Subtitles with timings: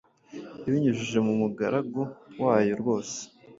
[0.67, 2.01] ibinyujije mu mugaragu
[2.43, 3.17] wayo rwose,